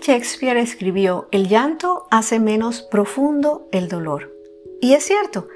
[0.00, 4.32] Shakespeare escribió, el llanto hace menos profundo el dolor.
[4.80, 5.48] Y es cierto,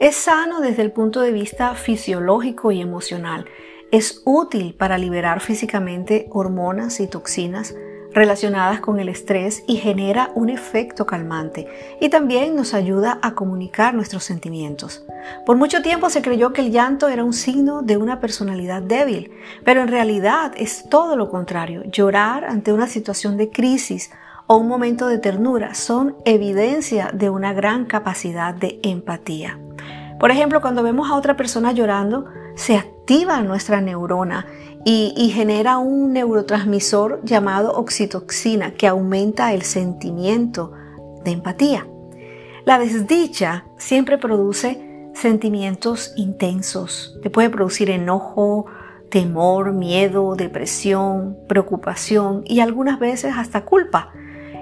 [0.00, 3.46] es sano desde el punto de vista fisiológico y emocional.
[3.90, 7.74] Es útil para liberar físicamente hormonas y toxinas
[8.12, 11.68] relacionadas con el estrés y genera un efecto calmante
[12.00, 15.04] y también nos ayuda a comunicar nuestros sentimientos.
[15.44, 19.32] Por mucho tiempo se creyó que el llanto era un signo de una personalidad débil,
[19.64, 21.82] pero en realidad es todo lo contrario.
[21.90, 24.10] Llorar ante una situación de crisis
[24.46, 29.58] o un momento de ternura son evidencia de una gran capacidad de empatía.
[30.18, 32.97] Por ejemplo, cuando vemos a otra persona llorando, se activa
[33.42, 34.46] nuestra neurona
[34.84, 40.72] y, genera un neurotransmisor llamado oxitoxina que aumenta el sentimiento
[41.24, 41.86] de empatía.
[42.64, 47.18] La desdicha siempre produce sentimientos intensos.
[47.22, 48.66] Te puede producir enojo,
[49.10, 54.12] temor, miedo, depresión, preocupación y algunas veces hasta culpa.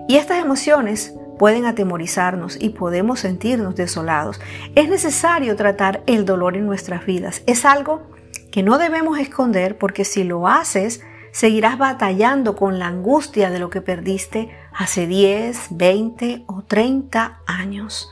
[0.08, 4.40] Y estas emociones pueden atemorizarnos y podemos sentirnos desolados.
[4.74, 7.42] Es necesario tratar el dolor en nuestras vidas.
[7.46, 8.02] Es algo
[8.50, 13.68] que no debemos esconder porque si lo haces, seguirás batallando con la angustia de lo
[13.68, 18.10] que perdiste hace 10, 20 o 30 años.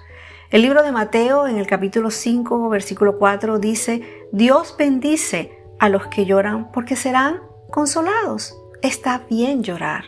[0.50, 6.06] El libro de Mateo en el capítulo 5, versículo 4 dice, Dios bendice a los
[6.08, 8.56] que lloran porque serán consolados.
[8.82, 10.04] Está bien llorar.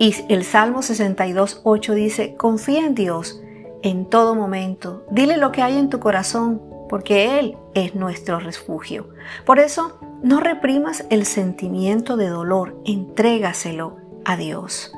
[0.00, 3.38] Y el Salmo 62, 8 dice, confía en Dios
[3.82, 5.04] en todo momento.
[5.10, 9.10] Dile lo que hay en tu corazón, porque Él es nuestro refugio.
[9.44, 14.90] Por eso, no reprimas el sentimiento de dolor, entrégaselo a Dios.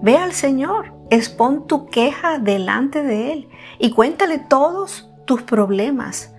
[0.00, 6.34] Ve al Señor, expon tu queja delante de Él y cuéntale todos tus problemas,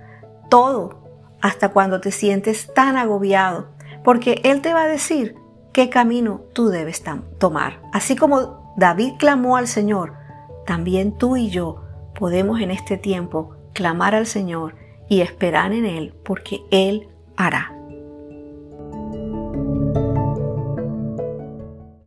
[0.49, 1.03] todo,
[1.41, 3.67] hasta cuando te sientes tan agobiado,
[4.03, 5.35] porque Él te va a decir
[5.73, 7.03] qué camino tú debes
[7.37, 7.81] tomar.
[7.93, 10.13] Así como David clamó al Señor,
[10.65, 11.83] también tú y yo
[12.17, 14.75] podemos en este tiempo clamar al Señor
[15.07, 17.78] y esperar en Él porque Él hará.